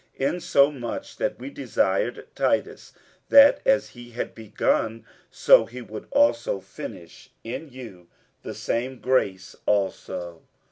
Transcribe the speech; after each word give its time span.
47:008:006 0.19 0.33
Insomuch 0.33 1.17
that 1.17 1.37
we 1.37 1.49
desired 1.51 2.27
Titus, 2.33 2.93
that 3.29 3.61
as 3.67 3.89
he 3.89 4.09
had 4.09 4.33
begun, 4.33 5.05
so 5.29 5.65
he 5.67 5.83
would 5.83 6.07
also 6.09 6.59
finish 6.59 7.29
in 7.43 7.69
you 7.69 8.07
the 8.41 8.55
same 8.55 8.97
grace 8.97 9.55
also. 9.67 10.41